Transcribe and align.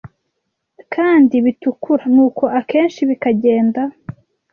kandi 0.93 1.35
bitukura 1.45 2.03
nuko 2.13 2.43
akenshi 2.59 3.01
bikagenda 3.09 3.81